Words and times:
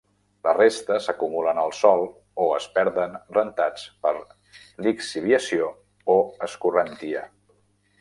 La 0.45 0.51
resta 0.57 0.95
s'acumulen 1.07 1.59
al 1.63 1.73
sòl 1.79 2.01
o 2.47 2.47
es 2.55 2.67
perden 2.79 3.13
rentats 3.37 3.87
per 4.07 4.17
lixiviació 4.89 5.73
o 6.19 6.21
escorrentia. 6.51 7.27